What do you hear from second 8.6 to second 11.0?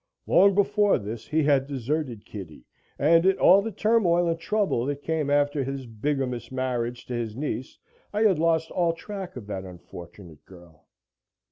all track of that unfortunate girl.